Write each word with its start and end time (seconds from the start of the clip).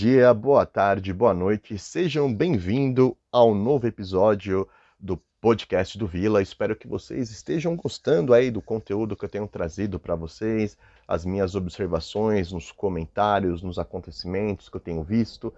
Dia, 0.00 0.32
boa 0.32 0.64
tarde, 0.64 1.12
boa 1.12 1.34
noite, 1.34 1.78
sejam 1.78 2.34
bem-vindos 2.34 3.12
ao 3.30 3.54
novo 3.54 3.86
episódio 3.86 4.66
do 4.98 5.18
podcast 5.38 5.98
do 5.98 6.06
Vila. 6.06 6.40
Espero 6.40 6.74
que 6.74 6.88
vocês 6.88 7.30
estejam 7.30 7.76
gostando 7.76 8.32
aí 8.32 8.50
do 8.50 8.62
conteúdo 8.62 9.14
que 9.14 9.26
eu 9.26 9.28
tenho 9.28 9.46
trazido 9.46 10.00
para 10.00 10.14
vocês, 10.14 10.78
as 11.06 11.26
minhas 11.26 11.54
observações 11.54 12.50
nos 12.50 12.72
comentários, 12.72 13.62
nos 13.62 13.78
acontecimentos 13.78 14.70
que 14.70 14.76
eu 14.78 14.80
tenho 14.80 15.02
visto. 15.02 15.52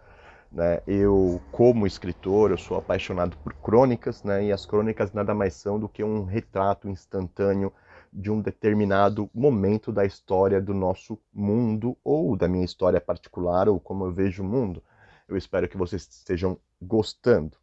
Né? 0.50 0.82
Eu, 0.88 1.40
como 1.52 1.86
escritor, 1.86 2.50
eu 2.50 2.58
sou 2.58 2.76
apaixonado 2.76 3.36
por 3.44 3.54
crônicas, 3.54 4.24
né? 4.24 4.46
e 4.46 4.50
as 4.50 4.66
crônicas 4.66 5.12
nada 5.12 5.32
mais 5.32 5.54
são 5.54 5.78
do 5.78 5.88
que 5.88 6.02
um 6.02 6.24
retrato 6.24 6.88
instantâneo 6.88 7.72
de 8.12 8.30
um 8.30 8.40
determinado 8.40 9.30
momento 9.32 9.90
da 9.90 10.04
história 10.04 10.60
do 10.60 10.74
nosso 10.74 11.18
mundo, 11.32 11.96
ou 12.04 12.36
da 12.36 12.46
minha 12.46 12.64
história 12.64 13.00
particular, 13.00 13.68
ou 13.68 13.80
como 13.80 14.04
eu 14.04 14.12
vejo 14.12 14.42
o 14.42 14.46
mundo. 14.46 14.82
Eu 15.26 15.36
espero 15.36 15.68
que 15.68 15.76
vocês 15.76 16.02
estejam 16.02 16.58
gostando. 16.80 17.56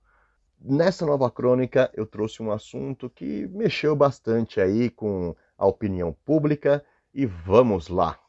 Nessa 0.59 1.05
nova 1.05 1.29
crônica, 1.29 1.89
eu 1.93 2.05
trouxe 2.05 2.41
um 2.41 2.51
assunto 2.51 3.09
que 3.09 3.47
mexeu 3.47 3.95
bastante 3.95 4.59
aí 4.59 4.89
com 4.89 5.35
a 5.57 5.67
opinião 5.67 6.15
pública, 6.25 6.83
e 7.13 7.25
vamos 7.25 7.87
lá! 7.87 8.19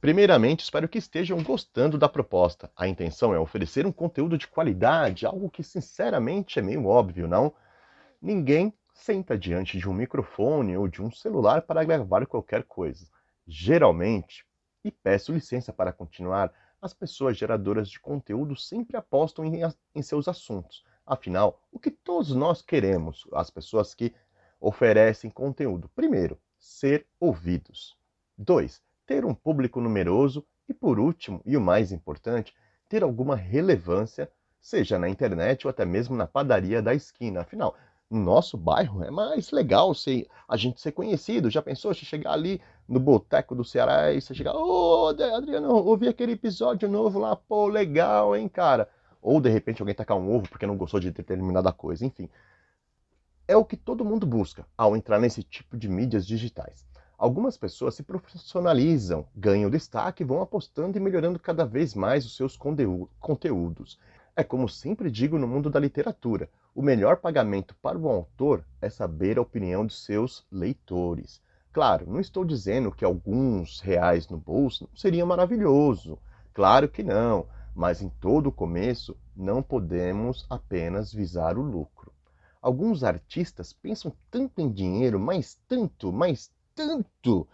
Primeiramente, 0.00 0.64
espero 0.64 0.86
que 0.86 0.98
estejam 0.98 1.42
gostando 1.42 1.96
da 1.96 2.10
proposta. 2.10 2.70
A 2.76 2.86
intenção 2.86 3.32
é 3.32 3.38
oferecer 3.38 3.86
um 3.86 3.92
conteúdo 3.92 4.36
de 4.36 4.46
qualidade, 4.46 5.24
algo 5.24 5.48
que 5.48 5.62
sinceramente 5.62 6.58
é 6.58 6.62
meio 6.62 6.84
óbvio, 6.84 7.26
não? 7.26 7.54
Ninguém 8.20 8.74
senta 8.94 9.36
diante 9.36 9.76
de 9.76 9.88
um 9.88 9.92
microfone 9.92 10.76
ou 10.76 10.88
de 10.88 11.02
um 11.02 11.10
celular 11.10 11.62
para 11.62 11.84
gravar 11.84 12.24
qualquer 12.26 12.62
coisa. 12.62 13.06
Geralmente, 13.46 14.46
e 14.82 14.90
peço 14.90 15.32
licença 15.32 15.72
para 15.72 15.92
continuar, 15.92 16.52
as 16.80 16.94
pessoas 16.94 17.36
geradoras 17.36 17.88
de 17.88 17.98
conteúdo 17.98 18.56
sempre 18.56 18.96
apostam 18.96 19.44
em, 19.44 19.60
em 19.94 20.02
seus 20.02 20.28
assuntos. 20.28 20.84
Afinal, 21.04 21.60
o 21.72 21.78
que 21.78 21.90
todos 21.90 22.34
nós 22.34 22.62
queremos, 22.62 23.26
as 23.32 23.50
pessoas 23.50 23.94
que 23.94 24.14
oferecem 24.60 25.30
conteúdo? 25.30 25.90
Primeiro, 25.94 26.38
ser 26.58 27.06
ouvidos. 27.18 27.98
Dois, 28.38 28.82
ter 29.06 29.24
um 29.24 29.34
público 29.34 29.80
numeroso 29.80 30.46
e, 30.68 30.72
por 30.72 30.98
último, 30.98 31.42
e 31.44 31.56
o 31.56 31.60
mais 31.60 31.92
importante, 31.92 32.54
ter 32.88 33.02
alguma 33.02 33.36
relevância, 33.36 34.30
seja 34.60 34.98
na 34.98 35.08
internet 35.08 35.66
ou 35.66 35.70
até 35.70 35.84
mesmo 35.84 36.16
na 36.16 36.26
padaria 36.26 36.80
da 36.80 36.94
esquina. 36.94 37.40
Afinal, 37.42 37.76
no 38.10 38.20
nosso 38.20 38.56
bairro 38.56 39.02
é 39.02 39.10
mais 39.10 39.50
legal 39.50 39.94
ser, 39.94 40.28
a 40.48 40.56
gente 40.56 40.80
ser 40.80 40.92
conhecido. 40.92 41.50
Já 41.50 41.62
pensou 41.62 41.94
se 41.94 42.04
chegar 42.04 42.32
ali 42.32 42.60
no 42.88 43.00
boteco 43.00 43.54
do 43.54 43.64
Ceará 43.64 44.12
e 44.12 44.20
você 44.20 44.34
chegar, 44.34 44.54
ô 44.54 45.04
oh, 45.04 45.08
Adriano, 45.08 45.74
ouvi 45.74 46.08
aquele 46.08 46.32
episódio 46.32 46.88
novo 46.88 47.18
lá, 47.18 47.34
pô, 47.34 47.66
legal, 47.66 48.36
hein, 48.36 48.48
cara? 48.48 48.88
Ou 49.20 49.40
de 49.40 49.48
repente 49.48 49.80
alguém 49.80 49.94
tacar 49.94 50.16
um 50.16 50.34
ovo 50.34 50.48
porque 50.48 50.66
não 50.66 50.76
gostou 50.76 51.00
de 51.00 51.10
determinada 51.10 51.72
coisa, 51.72 52.04
enfim. 52.04 52.28
É 53.48 53.56
o 53.56 53.64
que 53.64 53.76
todo 53.76 54.04
mundo 54.04 54.26
busca 54.26 54.66
ao 54.76 54.96
entrar 54.96 55.18
nesse 55.18 55.42
tipo 55.42 55.76
de 55.76 55.88
mídias 55.88 56.26
digitais. 56.26 56.86
Algumas 57.16 57.56
pessoas 57.56 57.94
se 57.94 58.02
profissionalizam, 58.02 59.26
ganham 59.34 59.70
destaque 59.70 60.22
e 60.22 60.26
vão 60.26 60.42
apostando 60.42 60.98
e 60.98 61.00
melhorando 61.00 61.38
cada 61.38 61.64
vez 61.64 61.94
mais 61.94 62.26
os 62.26 62.36
seus 62.36 62.56
conteúdos. 62.56 63.98
É 64.36 64.42
como 64.42 64.68
sempre 64.68 65.12
digo 65.12 65.38
no 65.38 65.46
mundo 65.46 65.70
da 65.70 65.78
literatura: 65.78 66.50
o 66.74 66.82
melhor 66.82 67.18
pagamento 67.18 67.72
para 67.76 67.96
o 67.96 68.08
autor 68.08 68.66
é 68.82 68.90
saber 68.90 69.38
a 69.38 69.42
opinião 69.42 69.86
de 69.86 69.94
seus 69.94 70.44
leitores. 70.50 71.40
Claro, 71.72 72.10
não 72.10 72.18
estou 72.18 72.44
dizendo 72.44 72.90
que 72.90 73.04
alguns 73.04 73.78
reais 73.78 74.28
no 74.28 74.36
bolso 74.36 74.90
seria 74.92 75.24
maravilhoso. 75.24 76.18
Claro 76.52 76.88
que 76.88 77.00
não, 77.00 77.46
mas 77.76 78.02
em 78.02 78.08
todo 78.08 78.48
o 78.48 78.52
começo 78.52 79.16
não 79.36 79.62
podemos 79.62 80.44
apenas 80.50 81.12
visar 81.12 81.56
o 81.56 81.62
lucro. 81.62 82.12
Alguns 82.60 83.04
artistas 83.04 83.72
pensam 83.72 84.12
tanto 84.32 84.60
em 84.60 84.68
dinheiro, 84.68 85.20
mas 85.20 85.60
tanto, 85.68 86.12
mas 86.12 86.50
tanto, 86.74 87.46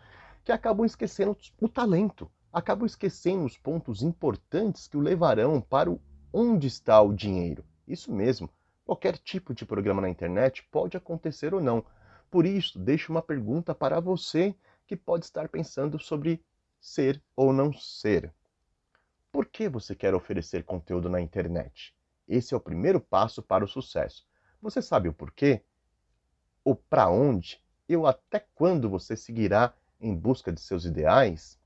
que 0.42 0.50
acabam 0.50 0.86
esquecendo 0.86 1.36
o 1.60 1.68
talento, 1.68 2.30
acabam 2.50 2.86
esquecendo 2.86 3.44
os 3.44 3.58
pontos 3.58 4.02
importantes 4.02 4.88
que 4.88 4.96
o 4.96 5.00
levarão 5.00 5.60
para 5.60 5.90
o 5.90 6.00
onde 6.32 6.66
está 6.66 7.00
o 7.00 7.12
dinheiro. 7.12 7.64
Isso 7.86 8.12
mesmo, 8.12 8.48
qualquer 8.84 9.18
tipo 9.18 9.54
de 9.54 9.64
programa 9.64 10.02
na 10.02 10.08
internet 10.08 10.66
pode 10.70 10.96
acontecer 10.96 11.54
ou 11.54 11.60
não. 11.60 11.84
Por 12.30 12.46
isso, 12.46 12.78
deixo 12.78 13.12
uma 13.12 13.22
pergunta 13.22 13.74
para 13.74 14.00
você 14.00 14.54
que 14.86 14.96
pode 14.96 15.24
estar 15.24 15.48
pensando 15.48 15.98
sobre 15.98 16.44
ser 16.80 17.22
ou 17.36 17.52
não 17.52 17.72
ser. 17.72 18.32
Por 19.32 19.46
que 19.46 19.68
você 19.68 19.94
quer 19.94 20.14
oferecer 20.14 20.64
conteúdo 20.64 21.08
na 21.08 21.20
internet? 21.20 21.94
Esse 22.26 22.54
é 22.54 22.56
o 22.56 22.60
primeiro 22.60 23.00
passo 23.00 23.42
para 23.42 23.64
o 23.64 23.68
sucesso. 23.68 24.26
Você 24.60 24.80
sabe 24.80 25.08
o 25.08 25.12
porquê? 25.12 25.62
O 26.64 26.74
para 26.74 27.08
onde? 27.08 27.62
E 27.88 27.96
o 27.96 28.06
até 28.06 28.46
quando 28.54 28.88
você 28.88 29.16
seguirá 29.16 29.74
em 30.00 30.14
busca 30.14 30.52
de 30.52 30.60
seus 30.60 30.84
ideais? 30.84 31.58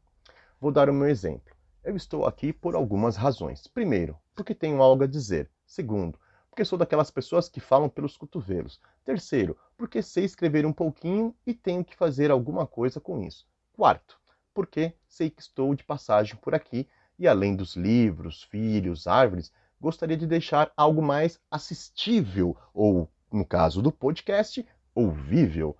Vou 0.61 0.73
dar 0.73 0.89
o 0.89 0.95
meu 0.95 1.09
exemplo. 1.09 1.55
Eu 1.83 1.97
estou 1.97 2.25
aqui 2.25 2.53
por 2.53 2.75
algumas 2.75 3.17
razões. 3.17 3.67
Primeiro, 3.67 4.19
porque 4.34 4.55
tenho 4.55 4.83
algo 4.83 5.05
a 5.05 5.06
dizer. 5.06 5.50
Segundo, 5.67 6.19
porque 6.50 6.65
sou 6.65 6.78
daquelas 6.78 7.11
pessoas 7.11 7.49
que 7.49 7.61
falam 7.61 7.89
pelos 7.89 8.17
cotovelos. 8.17 8.81
Terceiro, 9.05 9.56
porque 9.77 10.03
sei 10.03 10.25
escrever 10.25 10.65
um 10.65 10.72
pouquinho 10.72 11.34
e 11.47 11.53
tenho 11.53 11.84
que 11.84 11.97
fazer 11.97 12.31
alguma 12.31 12.67
coisa 12.67 13.00
com 13.00 13.21
isso. 13.21 13.47
Quarto, 13.73 14.21
porque 14.53 14.94
sei 15.09 15.31
que 15.31 15.43
estou 15.43 15.75
de 15.75 15.83
passagem 15.83 16.37
por 16.37 16.55
aqui 16.55 16.89
e 17.19 17.27
além 17.27 17.56
dos 17.56 17.77
livros, 17.77 18.43
filhos, 18.44 19.06
árvores, 19.06 19.53
gostaria 19.81 20.17
de 20.17 20.27
deixar 20.27 20.73
algo 20.77 21.03
mais 21.03 21.41
assistível, 21.50 22.56
ou, 22.73 23.09
no 23.33 23.44
caso 23.44 23.83
do 23.83 23.93
podcast, 23.93 24.67
ouvível. 24.94 25.77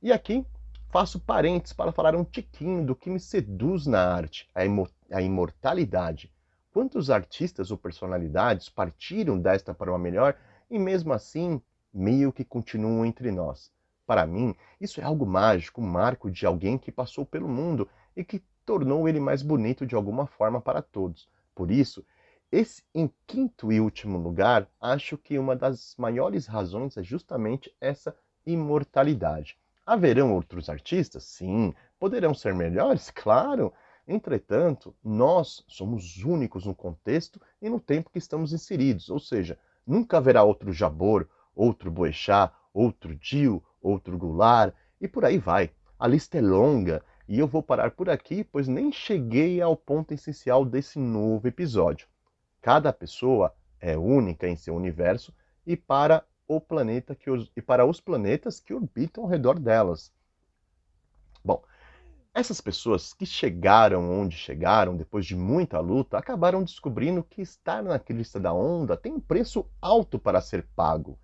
E 0.00 0.12
aqui 0.12 0.46
faço 0.90 1.18
parênteses 1.20 1.72
para 1.72 1.92
falar 1.92 2.14
um 2.14 2.24
tiquinho 2.24 2.84
do 2.84 2.94
que 2.94 3.10
me 3.10 3.20
seduz 3.20 3.86
na 3.86 4.14
arte, 4.14 4.48
a, 4.54 4.60
a 5.16 5.22
imortalidade. 5.22 6.30
Quantos 6.78 7.10
artistas 7.10 7.72
ou 7.72 7.76
personalidades 7.76 8.68
partiram 8.68 9.36
desta 9.36 9.74
para 9.74 9.90
uma 9.90 9.98
melhor 9.98 10.36
e 10.70 10.78
mesmo 10.78 11.12
assim 11.12 11.60
meio 11.92 12.32
que 12.32 12.44
continuam 12.44 13.04
entre 13.04 13.32
nós? 13.32 13.72
Para 14.06 14.24
mim, 14.24 14.54
isso 14.80 15.00
é 15.00 15.02
algo 15.02 15.26
mágico, 15.26 15.80
um 15.80 15.84
marco 15.84 16.30
de 16.30 16.46
alguém 16.46 16.78
que 16.78 16.92
passou 16.92 17.26
pelo 17.26 17.48
mundo 17.48 17.88
e 18.14 18.22
que 18.22 18.44
tornou 18.64 19.08
ele 19.08 19.18
mais 19.18 19.42
bonito 19.42 19.84
de 19.84 19.96
alguma 19.96 20.24
forma 20.24 20.60
para 20.60 20.80
todos. 20.80 21.28
Por 21.52 21.68
isso, 21.72 22.06
esse, 22.52 22.84
em 22.94 23.10
quinto 23.26 23.72
e 23.72 23.80
último 23.80 24.16
lugar, 24.16 24.68
acho 24.80 25.18
que 25.18 25.36
uma 25.36 25.56
das 25.56 25.96
maiores 25.98 26.46
razões 26.46 26.96
é 26.96 27.02
justamente 27.02 27.74
essa 27.80 28.14
imortalidade. 28.46 29.58
Haverão 29.84 30.32
outros 30.32 30.68
artistas? 30.68 31.24
Sim. 31.24 31.74
Poderão 31.98 32.32
ser 32.34 32.54
melhores? 32.54 33.10
Claro. 33.20 33.74
Entretanto, 34.10 34.96
nós 35.04 35.62
somos 35.68 36.24
únicos 36.24 36.64
no 36.64 36.74
contexto 36.74 37.38
e 37.60 37.68
no 37.68 37.78
tempo 37.78 38.08
que 38.08 38.18
estamos 38.18 38.54
inseridos, 38.54 39.10
ou 39.10 39.20
seja, 39.20 39.58
nunca 39.86 40.16
haverá 40.16 40.42
outro 40.42 40.72
Jabor, 40.72 41.28
outro 41.54 41.90
Boechat, 41.90 42.50
outro 42.72 43.14
Dio, 43.14 43.62
outro 43.82 44.16
Goulart 44.16 44.74
e 44.98 45.06
por 45.06 45.26
aí 45.26 45.36
vai. 45.36 45.70
A 45.98 46.06
lista 46.06 46.38
é 46.38 46.40
longa 46.40 47.04
e 47.28 47.38
eu 47.38 47.46
vou 47.46 47.62
parar 47.62 47.90
por 47.90 48.08
aqui, 48.08 48.42
pois 48.42 48.66
nem 48.66 48.90
cheguei 48.90 49.60
ao 49.60 49.76
ponto 49.76 50.14
essencial 50.14 50.64
desse 50.64 50.98
novo 50.98 51.46
episódio. 51.46 52.08
Cada 52.62 52.94
pessoa 52.94 53.54
é 53.78 53.94
única 53.94 54.48
em 54.48 54.56
seu 54.56 54.74
universo 54.74 55.34
e 55.66 55.76
para 55.76 56.24
o 56.46 56.58
planeta 56.58 57.14
que 57.14 57.30
os, 57.30 57.52
e 57.54 57.60
para 57.60 57.84
os 57.84 58.00
planetas 58.00 58.58
que 58.58 58.72
orbitam 58.72 59.24
ao 59.24 59.28
redor 59.28 59.58
delas. 59.58 60.10
Bom, 61.44 61.62
essas 62.38 62.60
pessoas 62.60 63.12
que 63.12 63.26
chegaram 63.26 64.10
onde 64.20 64.36
chegaram 64.36 64.96
depois 64.96 65.26
de 65.26 65.34
muita 65.34 65.80
luta 65.80 66.16
acabaram 66.16 66.62
descobrindo 66.62 67.24
que 67.24 67.42
estar 67.42 67.82
na 67.82 67.98
crista 67.98 68.38
da 68.38 68.52
onda 68.52 68.96
tem 68.96 69.12
um 69.12 69.20
preço 69.20 69.66
alto 69.82 70.20
para 70.20 70.40
ser 70.40 70.64
pago. 70.76 71.18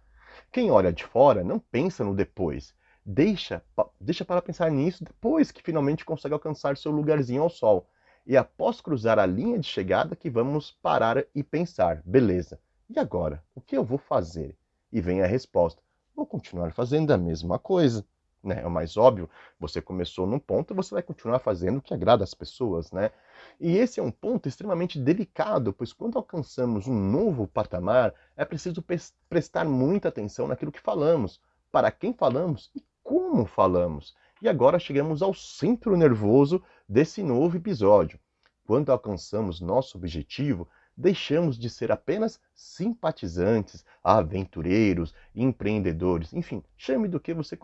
Quem 0.50 0.72
olha 0.72 0.92
de 0.92 1.04
fora 1.04 1.44
não 1.44 1.60
pensa 1.60 2.02
no 2.02 2.14
depois, 2.14 2.74
deixa, 3.06 3.62
deixa 4.00 4.24
para 4.24 4.42
pensar 4.42 4.72
nisso 4.72 5.04
depois 5.04 5.52
que 5.52 5.62
finalmente 5.62 6.04
consegue 6.04 6.34
alcançar 6.34 6.76
seu 6.76 6.90
lugarzinho 6.90 7.42
ao 7.42 7.50
sol. 7.50 7.88
E 8.26 8.36
após 8.36 8.80
cruzar 8.80 9.18
a 9.18 9.26
linha 9.26 9.58
de 9.58 9.68
chegada 9.68 10.16
que 10.16 10.28
vamos 10.28 10.72
parar 10.72 11.24
e 11.32 11.44
pensar, 11.44 12.02
beleza, 12.04 12.58
e 12.90 12.98
agora? 12.98 13.40
O 13.54 13.60
que 13.60 13.76
eu 13.76 13.84
vou 13.84 13.98
fazer? 13.98 14.56
E 14.92 15.00
vem 15.00 15.22
a 15.22 15.26
resposta: 15.26 15.80
vou 16.16 16.26
continuar 16.26 16.72
fazendo 16.72 17.12
a 17.12 17.18
mesma 17.18 17.58
coisa. 17.58 18.04
Né? 18.44 18.60
É 18.62 18.66
o 18.66 18.70
mais 18.70 18.96
óbvio, 18.96 19.28
você 19.58 19.80
começou 19.80 20.26
num 20.26 20.38
ponto 20.38 20.74
você 20.74 20.94
vai 20.94 21.02
continuar 21.02 21.38
fazendo 21.38 21.78
o 21.78 21.82
que 21.82 21.94
agrada 21.94 22.22
às 22.22 22.34
pessoas, 22.34 22.92
né? 22.92 23.10
E 23.58 23.76
esse 23.78 23.98
é 23.98 24.02
um 24.02 24.10
ponto 24.10 24.48
extremamente 24.48 24.98
delicado, 25.00 25.72
pois 25.72 25.92
quando 25.92 26.18
alcançamos 26.18 26.86
um 26.86 26.94
novo 26.94 27.46
patamar, 27.48 28.12
é 28.36 28.44
preciso 28.44 28.84
prestar 29.28 29.64
muita 29.64 30.08
atenção 30.08 30.46
naquilo 30.46 30.70
que 30.72 30.80
falamos, 30.80 31.40
para 31.72 31.90
quem 31.90 32.12
falamos 32.12 32.70
e 32.74 32.84
como 33.02 33.46
falamos. 33.46 34.14
E 34.42 34.48
agora 34.48 34.78
chegamos 34.78 35.22
ao 35.22 35.32
centro 35.32 35.96
nervoso 35.96 36.62
desse 36.88 37.22
novo 37.22 37.56
episódio. 37.56 38.18
quando 38.66 38.90
alcançamos 38.90 39.60
nosso 39.60 39.96
objetivo, 39.98 40.68
deixamos 40.96 41.58
de 41.58 41.68
ser 41.68 41.90
apenas 41.92 42.40
simpatizantes, 42.54 43.84
aventureiros, 44.02 45.14
empreendedores, 45.34 46.32
enfim, 46.32 46.62
chame 46.76 47.08
do 47.08 47.20
que 47.20 47.34
você 47.34 47.56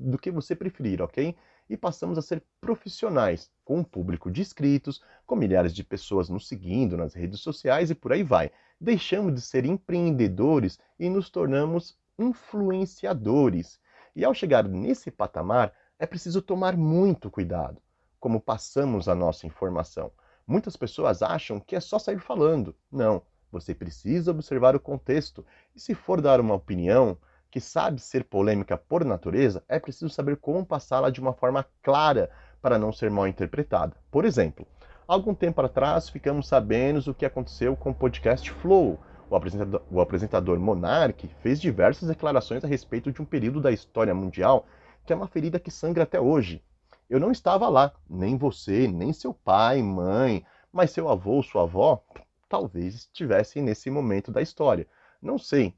do 0.00 0.18
que 0.18 0.30
você 0.30 0.56
preferir, 0.56 1.02
ok? 1.02 1.36
E 1.68 1.76
passamos 1.76 2.18
a 2.18 2.22
ser 2.22 2.42
profissionais, 2.60 3.50
com 3.64 3.78
um 3.78 3.84
público 3.84 4.30
de 4.30 4.40
inscritos, 4.40 5.02
com 5.26 5.36
milhares 5.36 5.74
de 5.74 5.84
pessoas 5.84 6.28
nos 6.28 6.48
seguindo 6.48 6.96
nas 6.96 7.14
redes 7.14 7.40
sociais 7.40 7.90
e 7.90 7.94
por 7.94 8.12
aí 8.12 8.22
vai. 8.22 8.50
Deixamos 8.80 9.34
de 9.34 9.40
ser 9.40 9.64
empreendedores 9.64 10.78
e 10.98 11.08
nos 11.08 11.30
tornamos 11.30 11.96
influenciadores. 12.18 13.78
E 14.16 14.24
ao 14.24 14.34
chegar 14.34 14.66
nesse 14.66 15.10
patamar, 15.10 15.72
é 15.98 16.06
preciso 16.06 16.42
tomar 16.42 16.76
muito 16.76 17.30
cuidado 17.30 17.80
como 18.20 18.38
passamos 18.38 19.08
a 19.08 19.14
nossa 19.14 19.46
informação. 19.46 20.12
Muitas 20.46 20.76
pessoas 20.76 21.22
acham 21.22 21.58
que 21.58 21.74
é 21.74 21.80
só 21.80 21.98
sair 21.98 22.20
falando. 22.20 22.76
Não, 22.92 23.22
você 23.50 23.74
precisa 23.74 24.30
observar 24.30 24.76
o 24.76 24.80
contexto. 24.80 25.44
E 25.74 25.80
se 25.80 25.94
for 25.94 26.20
dar 26.20 26.38
uma 26.38 26.54
opinião 26.54 27.16
que 27.50 27.60
sabe 27.60 28.00
ser 28.00 28.24
polêmica 28.24 28.76
por 28.76 29.04
natureza, 29.04 29.62
é 29.68 29.78
preciso 29.78 30.08
saber 30.08 30.36
como 30.36 30.64
passá-la 30.64 31.10
de 31.10 31.20
uma 31.20 31.32
forma 31.32 31.66
clara 31.82 32.30
para 32.62 32.78
não 32.78 32.92
ser 32.92 33.10
mal 33.10 33.26
interpretada. 33.26 33.96
Por 34.10 34.24
exemplo, 34.24 34.66
algum 35.06 35.34
tempo 35.34 35.60
atrás 35.60 36.08
ficamos 36.08 36.46
sabendo 36.46 37.10
o 37.10 37.14
que 37.14 37.26
aconteceu 37.26 37.76
com 37.76 37.90
o 37.90 37.94
podcast 37.94 38.50
Flow. 38.50 38.98
O 39.28 39.36
apresentador, 39.36 39.82
o 39.90 40.00
apresentador 40.00 40.58
Monark 40.58 41.28
fez 41.42 41.60
diversas 41.60 42.08
declarações 42.08 42.64
a 42.64 42.68
respeito 42.68 43.12
de 43.12 43.22
um 43.22 43.24
período 43.24 43.60
da 43.60 43.70
história 43.70 44.14
mundial 44.14 44.66
que 45.04 45.12
é 45.12 45.16
uma 45.16 45.28
ferida 45.28 45.58
que 45.58 45.70
sangra 45.70 46.04
até 46.04 46.20
hoje. 46.20 46.62
Eu 47.08 47.18
não 47.18 47.32
estava 47.32 47.68
lá, 47.68 47.92
nem 48.08 48.36
você, 48.36 48.86
nem 48.86 49.12
seu 49.12 49.34
pai, 49.34 49.82
mãe, 49.82 50.44
mas 50.72 50.90
seu 50.90 51.08
avô 51.08 51.42
sua 51.42 51.62
avó 51.62 52.04
talvez 52.48 52.94
estivessem 52.94 53.62
nesse 53.62 53.90
momento 53.90 54.30
da 54.30 54.42
história. 54.42 54.86
Não 55.22 55.38
sei. 55.38 55.74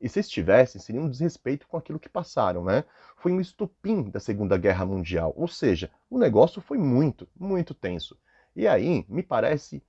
E 0.00 0.08
se 0.08 0.20
estivessem, 0.20 0.80
seria 0.80 1.00
um 1.00 1.08
desrespeito 1.08 1.66
com 1.66 1.76
aquilo 1.76 1.98
que 1.98 2.08
passaram, 2.08 2.64
né? 2.64 2.84
Foi 3.16 3.32
um 3.32 3.40
estopim 3.40 4.10
da 4.10 4.20
Segunda 4.20 4.56
Guerra 4.58 4.84
Mundial, 4.84 5.32
ou 5.36 5.48
seja, 5.48 5.90
o 6.10 6.18
negócio 6.18 6.60
foi 6.60 6.78
muito, 6.78 7.26
muito 7.34 7.72
tenso. 7.72 8.18
E 8.54 8.66
aí, 8.66 9.04
me 9.08 9.22
parece 9.22 9.82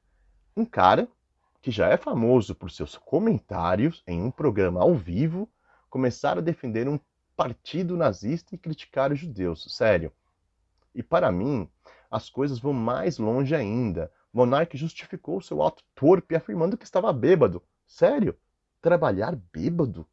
um 0.55 0.65
cara 0.65 1.07
que 1.61 1.71
já 1.71 1.89
é 1.89 1.97
famoso 1.97 2.55
por 2.55 2.71
seus 2.71 2.97
comentários 2.97 4.03
em 4.07 4.21
um 4.21 4.31
programa 4.31 4.81
ao 4.81 4.95
vivo, 4.95 5.49
começar 5.89 6.37
a 6.37 6.41
defender 6.41 6.87
um 6.87 6.99
partido 7.35 7.97
nazista 7.97 8.55
e 8.55 8.57
criticar 8.57 9.11
os 9.11 9.19
judeus. 9.19 9.65
Sério. 9.69 10.11
E 10.95 11.03
para 11.03 11.31
mim, 11.31 11.69
as 12.09 12.29
coisas 12.29 12.59
vão 12.59 12.73
mais 12.73 13.17
longe 13.17 13.53
ainda. 13.53 14.11
Monark 14.33 14.75
justificou 14.77 15.41
seu 15.41 15.61
ato 15.61 15.83
torpe 15.93 16.35
afirmando 16.35 16.77
que 16.77 16.85
estava 16.85 17.11
bêbado. 17.13 17.61
Sério? 17.85 18.37
Trabalhar 18.81 19.35
bêbado? 19.51 20.07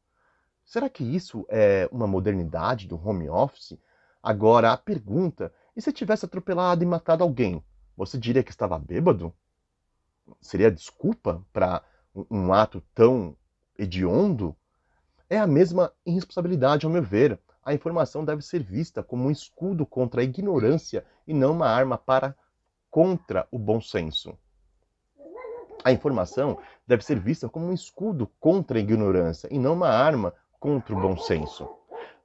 Será 0.65 0.89
que 0.89 1.05
isso 1.05 1.47
é 1.49 1.89
uma 1.93 2.07
modernidade 2.07 2.89
do 2.89 2.97
home 2.97 3.29
office? 3.29 3.79
Agora, 4.23 4.73
a 4.73 4.77
pergunta: 4.77 5.53
e 5.77 5.83
se 5.83 5.93
tivesse 5.93 6.25
atropelado 6.25 6.83
e 6.83 6.87
matado 6.87 7.23
alguém? 7.23 7.63
Você 7.97 8.19
diria 8.19 8.43
que 8.43 8.51
estava 8.51 8.79
bêbado? 8.79 9.33
Seria 10.41 10.71
desculpa 10.71 11.45
para 11.53 11.83
um 12.31 12.53
ato 12.53 12.83
tão 12.95 13.37
hediondo? 13.79 14.57
É 15.29 15.39
a 15.39 15.47
mesma 15.47 15.93
irresponsabilidade, 16.07 16.87
ao 16.87 16.93
meu 16.93 17.03
ver 17.03 17.39
a 17.65 17.73
informação 17.73 18.25
deve 18.25 18.43
ser 18.43 18.63
vista 18.63 19.03
como 19.03 19.25
um 19.25 19.31
escudo 19.31 19.87
contra 19.87 20.21
a 20.21 20.25
ignorância 20.25 21.05
e 21.27 21.33
não 21.33 21.53
uma 21.53 21.67
arma 21.67 21.97
para 21.97 22.37
contra 22.91 23.49
o 23.51 23.59
bom 23.59 23.81
senso. 23.81 24.39
A 25.85 25.93
informação 25.93 26.59
deve 26.87 27.05
ser 27.05 27.19
vista 27.19 27.47
como 27.47 27.67
um 27.67 27.73
escudo 27.75 28.27
contra 28.41 28.79
a 28.79 28.81
ignorância 28.81 29.47
e 29.51 29.59
não 29.59 29.75
uma 29.75 29.91
arma 29.91 30.33
contra 30.59 30.95
o 30.95 31.01
bom 31.01 31.15
senso. 31.19 31.69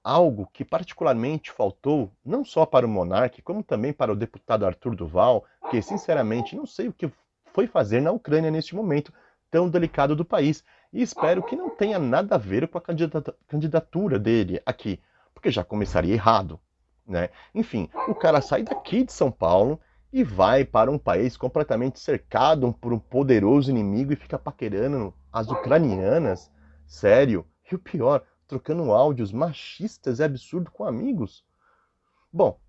Algo 0.01 0.49
que 0.53 0.63
particularmente 0.63 1.51
faltou 1.51 2.09
não 2.23 2.45
só 2.45 2.65
para 2.65 2.85
o 2.85 2.89
monarca, 2.89 3.41
como 3.43 3.61
também 3.61 3.91
para 3.91 4.13
o 4.13 4.15
deputado 4.15 4.65
Arthur 4.65 4.95
Duval, 4.95 5.43
que 5.69 5.81
sinceramente 5.81 6.55
não 6.55 6.65
sei 6.65 6.87
o 6.87 6.93
que 6.93 7.11
foi 7.53 7.67
fazer 7.67 8.01
na 8.01 8.13
Ucrânia 8.13 8.49
neste 8.49 8.73
momento 8.73 9.11
tão 9.51 9.69
delicado 9.69 10.15
do 10.15 10.23
país. 10.23 10.63
E 10.93 11.01
espero 11.01 11.43
que 11.43 11.55
não 11.55 11.69
tenha 11.69 11.99
nada 11.99 12.35
a 12.35 12.37
ver 12.37 12.65
com 12.69 12.77
a 12.77 12.83
candidatura 13.45 14.17
dele 14.17 14.61
aqui, 14.65 15.01
porque 15.33 15.51
já 15.51 15.65
começaria 15.65 16.13
errado. 16.13 16.57
Né? 17.05 17.29
Enfim, 17.53 17.89
o 18.07 18.15
cara 18.15 18.39
sai 18.39 18.63
daqui 18.63 19.03
de 19.03 19.11
São 19.11 19.29
Paulo 19.29 19.81
e 20.11 20.23
vai 20.23 20.65
para 20.65 20.91
um 20.91 20.97
país 20.97 21.37
completamente 21.37 21.99
cercado 21.99 22.73
por 22.73 22.91
um 22.93 22.99
poderoso 22.99 23.69
inimigo 23.69 24.11
e 24.11 24.15
fica 24.15 24.39
paquerando 24.39 25.13
as 25.31 25.49
ucranianas. 25.49 26.51
Sério. 26.87 27.45
E 27.71 27.75
o 27.75 27.79
pior, 27.79 28.23
trocando 28.47 28.91
áudios 28.91 29.31
machistas 29.31 30.19
e 30.19 30.23
absurdos 30.23 30.73
com 30.73 30.83
amigos. 30.83 31.45
Bom, 32.33 32.59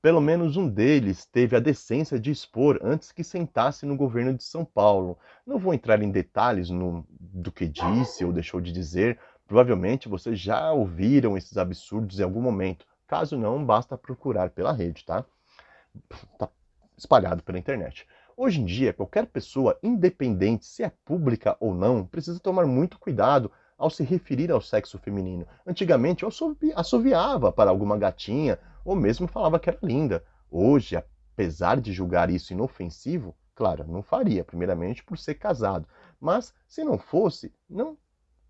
pelo 0.00 0.20
menos 0.20 0.56
um 0.56 0.68
deles 0.68 1.26
teve 1.26 1.56
a 1.56 1.60
decência 1.60 2.18
de 2.18 2.30
expor 2.30 2.78
antes 2.80 3.10
que 3.10 3.24
sentasse 3.24 3.84
no 3.84 3.96
governo 3.96 4.32
de 4.34 4.44
São 4.44 4.64
Paulo. 4.64 5.18
Não 5.44 5.58
vou 5.58 5.74
entrar 5.74 6.00
em 6.00 6.12
detalhes 6.12 6.70
no, 6.70 7.04
do 7.10 7.50
que 7.50 7.66
disse 7.66 8.24
ou 8.24 8.32
deixou 8.32 8.60
de 8.60 8.70
dizer, 8.70 9.18
Provavelmente 9.46 10.08
vocês 10.08 10.40
já 10.40 10.72
ouviram 10.72 11.36
esses 11.36 11.56
absurdos 11.56 12.18
em 12.18 12.24
algum 12.24 12.40
momento. 12.40 12.84
Caso 13.06 13.38
não, 13.38 13.64
basta 13.64 13.96
procurar 13.96 14.50
pela 14.50 14.72
rede, 14.72 15.04
tá? 15.04 15.24
Tá 16.36 16.48
espalhado 16.96 17.42
pela 17.42 17.58
internet. 17.58 18.06
Hoje 18.36 18.60
em 18.60 18.64
dia, 18.64 18.92
qualquer 18.92 19.26
pessoa, 19.26 19.78
independente 19.82 20.66
se 20.66 20.82
é 20.82 20.92
pública 21.04 21.56
ou 21.58 21.74
não, 21.74 22.04
precisa 22.04 22.38
tomar 22.38 22.66
muito 22.66 22.98
cuidado 22.98 23.50
ao 23.78 23.90
se 23.90 24.02
referir 24.02 24.50
ao 24.50 24.60
sexo 24.60 24.98
feminino. 24.98 25.46
Antigamente 25.66 26.22
eu 26.22 26.30
assoviava 26.74 27.52
para 27.52 27.70
alguma 27.70 27.96
gatinha 27.96 28.58
ou 28.84 28.94
mesmo 28.94 29.26
falava 29.26 29.58
que 29.58 29.68
era 29.68 29.78
linda. 29.82 30.24
Hoje, 30.50 30.96
apesar 30.96 31.80
de 31.80 31.92
julgar 31.92 32.30
isso 32.30 32.52
inofensivo, 32.52 33.34
claro, 33.54 33.86
não 33.86 34.02
faria, 34.02 34.44
primeiramente 34.44 35.04
por 35.04 35.18
ser 35.18 35.34
casado. 35.34 35.86
Mas 36.20 36.54
se 36.68 36.84
não 36.84 36.98
fosse, 36.98 37.52
não, 37.68 37.96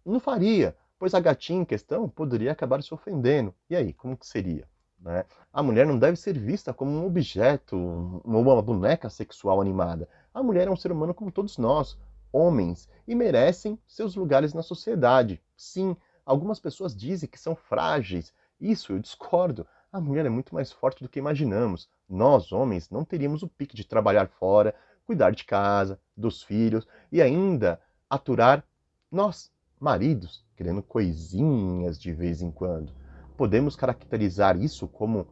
não 0.04 0.20
faria 0.20 0.76
pois 0.98 1.14
a 1.14 1.20
gatinha 1.20 1.60
em 1.60 1.64
questão 1.64 2.08
poderia 2.08 2.52
acabar 2.52 2.82
se 2.82 2.92
ofendendo. 2.92 3.54
E 3.68 3.76
aí, 3.76 3.92
como 3.92 4.16
que 4.16 4.26
seria? 4.26 4.68
Né? 5.06 5.24
A 5.52 5.62
mulher 5.62 5.86
não 5.86 5.96
deve 5.96 6.16
ser 6.16 6.36
vista 6.36 6.74
como 6.74 6.90
um 6.90 7.06
objeto, 7.06 7.76
uma 8.24 8.60
boneca 8.60 9.08
sexual 9.08 9.60
animada. 9.60 10.08
A 10.34 10.42
mulher 10.42 10.66
é 10.66 10.70
um 10.70 10.76
ser 10.76 10.90
humano 10.90 11.14
como 11.14 11.30
todos 11.30 11.56
nós, 11.58 11.96
homens, 12.32 12.88
e 13.06 13.14
merecem 13.14 13.78
seus 13.86 14.16
lugares 14.16 14.52
na 14.52 14.64
sociedade. 14.64 15.40
Sim, 15.56 15.96
algumas 16.24 16.58
pessoas 16.58 16.94
dizem 16.94 17.28
que 17.28 17.38
são 17.38 17.54
frágeis. 17.54 18.34
Isso 18.60 18.92
eu 18.92 18.98
discordo. 18.98 19.64
A 19.92 20.00
mulher 20.00 20.26
é 20.26 20.28
muito 20.28 20.52
mais 20.52 20.72
forte 20.72 21.04
do 21.04 21.08
que 21.08 21.20
imaginamos. 21.20 21.88
Nós, 22.08 22.50
homens, 22.50 22.90
não 22.90 23.04
teríamos 23.04 23.44
o 23.44 23.48
pique 23.48 23.76
de 23.76 23.86
trabalhar 23.86 24.26
fora, 24.26 24.74
cuidar 25.06 25.30
de 25.30 25.44
casa, 25.44 26.00
dos 26.16 26.42
filhos 26.42 26.84
e 27.12 27.22
ainda 27.22 27.80
aturar 28.10 28.64
nós, 29.08 29.52
maridos, 29.78 30.44
querendo 30.56 30.82
coisinhas 30.82 31.96
de 31.96 32.12
vez 32.12 32.42
em 32.42 32.50
quando. 32.50 33.05
Podemos 33.36 33.76
caracterizar 33.76 34.56
isso 34.56 34.88
como 34.88 35.26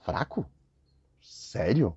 fraco? 0.00 0.44
Sério? 1.20 1.96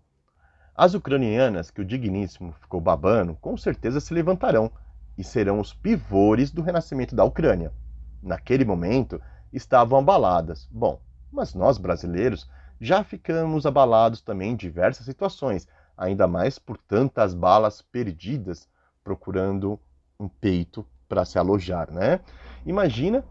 As 0.75 0.93
ucranianas 0.93 1.71
que 1.71 1.81
o 1.81 1.85
digníssimo 1.85 2.51
ficou 2.53 2.79
babando 2.79 3.35
com 3.35 3.57
certeza 3.57 3.99
se 3.99 4.13
levantarão 4.13 4.71
e 5.17 5.23
serão 5.23 5.59
os 5.59 5.73
pivores 5.73 6.51
do 6.51 6.61
renascimento 6.61 7.15
da 7.15 7.23
Ucrânia. 7.23 7.73
Naquele 8.21 8.65
momento 8.65 9.21
estavam 9.51 9.99
abaladas. 9.99 10.67
Bom, 10.69 11.01
mas 11.31 11.53
nós 11.53 11.77
brasileiros 11.77 12.49
já 12.79 13.03
ficamos 13.03 13.65
abalados 13.65 14.21
também 14.21 14.51
em 14.51 14.55
diversas 14.55 15.05
situações, 15.05 15.67
ainda 15.97 16.27
mais 16.27 16.59
por 16.59 16.77
tantas 16.77 17.33
balas 17.33 17.81
perdidas 17.81 18.67
procurando 19.03 19.79
um 20.19 20.27
peito 20.27 20.85
para 21.07 21.23
se 21.23 21.39
alojar, 21.39 21.91
né? 21.91 22.19
Imagina 22.65 23.23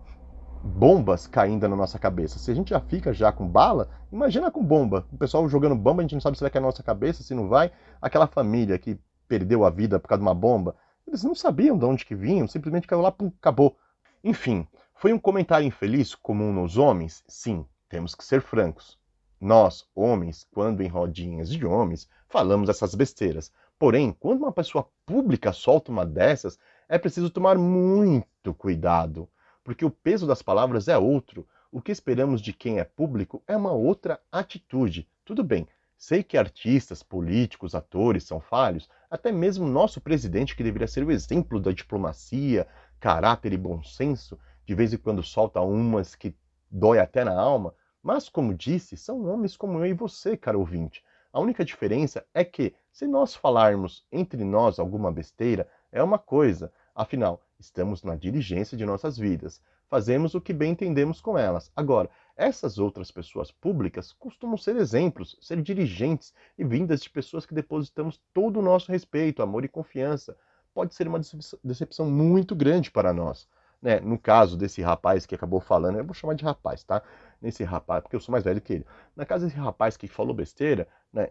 bombas 0.64 1.26
caindo 1.26 1.68
na 1.68 1.76
nossa 1.76 1.98
cabeça. 1.98 2.38
Se 2.38 2.50
a 2.50 2.54
gente 2.54 2.70
já 2.70 2.80
fica 2.80 3.12
já 3.12 3.30
com 3.30 3.46
bala, 3.46 3.90
imagina 4.10 4.50
com 4.50 4.64
bomba. 4.64 5.06
O 5.12 5.18
pessoal 5.18 5.46
jogando 5.46 5.76
bomba, 5.76 6.00
a 6.00 6.04
gente 6.04 6.14
não 6.14 6.20
sabe 6.22 6.38
se 6.38 6.42
vai 6.42 6.50
cair 6.50 6.62
na 6.62 6.68
nossa 6.68 6.82
cabeça, 6.82 7.22
se 7.22 7.34
não 7.34 7.48
vai. 7.48 7.70
Aquela 8.00 8.26
família 8.26 8.78
que 8.78 8.98
perdeu 9.28 9.64
a 9.64 9.70
vida 9.70 10.00
por 10.00 10.08
causa 10.08 10.20
de 10.20 10.26
uma 10.26 10.34
bomba, 10.34 10.74
eles 11.06 11.22
não 11.22 11.34
sabiam 11.34 11.76
de 11.76 11.84
onde 11.84 12.06
que 12.06 12.14
vinham, 12.14 12.48
simplesmente 12.48 12.86
caiu 12.86 13.02
lá, 13.02 13.12
pum, 13.12 13.30
acabou. 13.38 13.76
Enfim, 14.22 14.66
foi 14.94 15.12
um 15.12 15.18
comentário 15.18 15.66
infeliz 15.66 16.14
comum 16.14 16.50
nos 16.50 16.78
homens? 16.78 17.22
Sim, 17.28 17.66
temos 17.90 18.14
que 18.14 18.24
ser 18.24 18.40
francos. 18.40 18.98
Nós, 19.38 19.86
homens, 19.94 20.46
quando 20.50 20.82
em 20.82 20.88
rodinhas 20.88 21.50
de 21.50 21.66
homens, 21.66 22.08
falamos 22.26 22.70
essas 22.70 22.94
besteiras. 22.94 23.52
Porém, 23.78 24.16
quando 24.18 24.40
uma 24.40 24.52
pessoa 24.52 24.88
pública 25.04 25.52
solta 25.52 25.92
uma 25.92 26.06
dessas, 26.06 26.58
é 26.88 26.98
preciso 26.98 27.28
tomar 27.28 27.58
muito 27.58 28.54
cuidado, 28.54 29.28
porque 29.64 29.84
o 29.84 29.90
peso 29.90 30.26
das 30.26 30.42
palavras 30.42 30.86
é 30.86 30.96
outro. 30.96 31.48
O 31.72 31.80
que 31.80 31.90
esperamos 31.90 32.40
de 32.40 32.52
quem 32.52 32.78
é 32.78 32.84
público 32.84 33.42
é 33.48 33.56
uma 33.56 33.72
outra 33.72 34.20
atitude. 34.30 35.08
Tudo 35.24 35.42
bem, 35.42 35.66
Sei 35.96 36.22
que 36.22 36.36
artistas, 36.36 37.02
políticos, 37.02 37.74
atores 37.74 38.24
são 38.24 38.40
falhos, 38.40 38.90
até 39.10 39.32
mesmo 39.32 39.66
nosso 39.66 40.00
presidente, 40.00 40.54
que 40.54 40.62
deveria 40.62 40.86
ser 40.86 41.02
o 41.04 41.10
exemplo 41.10 41.60
da 41.60 41.72
diplomacia, 41.72 42.66
caráter 43.00 43.52
e 43.52 43.56
bom 43.56 43.82
senso, 43.82 44.38
de 44.66 44.74
vez 44.74 44.92
em 44.92 44.98
quando 44.98 45.22
solta 45.22 45.60
umas 45.60 46.14
que 46.14 46.36
dói 46.70 46.98
até 46.98 47.24
na 47.24 47.40
alma, 47.40 47.74
mas, 48.02 48.28
como 48.28 48.52
disse, 48.52 48.96
são 48.96 49.24
homens 49.24 49.56
como 49.56 49.78
eu 49.78 49.86
e 49.86 49.94
você, 49.94 50.36
caro 50.36 50.58
ouvinte. 50.58 51.02
A 51.32 51.40
única 51.40 51.64
diferença 51.64 52.22
é 52.34 52.44
que, 52.44 52.74
se 52.92 53.06
nós 53.06 53.34
falarmos 53.34 54.06
entre 54.12 54.44
nós 54.44 54.78
alguma 54.78 55.10
besteira, 55.10 55.66
é 55.90 56.02
uma 56.02 56.18
coisa, 56.18 56.70
afinal, 56.94 57.40
estamos 57.64 58.02
na 58.02 58.14
dirigência 58.14 58.76
de 58.76 58.84
nossas 58.84 59.16
vidas, 59.16 59.60
fazemos 59.88 60.34
o 60.34 60.40
que 60.40 60.52
bem 60.52 60.72
entendemos 60.72 61.20
com 61.20 61.36
elas. 61.36 61.70
Agora, 61.74 62.08
essas 62.36 62.78
outras 62.78 63.10
pessoas 63.10 63.50
públicas 63.50 64.12
costumam 64.12 64.56
ser 64.56 64.76
exemplos, 64.76 65.36
ser 65.40 65.60
dirigentes 65.62 66.32
e 66.58 66.64
vindas 66.64 67.02
de 67.02 67.10
pessoas 67.10 67.46
que 67.46 67.54
depositamos 67.54 68.20
todo 68.32 68.58
o 68.58 68.62
nosso 68.62 68.90
respeito, 68.90 69.42
amor 69.42 69.64
e 69.64 69.68
confiança. 69.68 70.36
Pode 70.72 70.94
ser 70.94 71.06
uma 71.06 71.20
decepção 71.62 72.10
muito 72.10 72.54
grande 72.54 72.90
para 72.90 73.12
nós. 73.12 73.48
Né? 73.80 74.00
No 74.00 74.18
caso 74.18 74.56
desse 74.56 74.82
rapaz 74.82 75.26
que 75.26 75.34
acabou 75.34 75.60
falando, 75.60 75.98
eu 75.98 76.04
vou 76.04 76.14
chamar 76.14 76.34
de 76.34 76.44
rapaz, 76.44 76.82
tá? 76.82 77.02
Nesse 77.40 77.62
rapaz, 77.62 78.02
porque 78.02 78.16
eu 78.16 78.20
sou 78.20 78.32
mais 78.32 78.42
velho 78.42 78.60
que 78.60 78.72
ele. 78.72 78.86
Na 79.14 79.26
casa 79.26 79.46
desse 79.46 79.58
rapaz 79.58 79.96
que 79.96 80.08
falou 80.08 80.34
besteira, 80.34 80.88
né? 81.12 81.28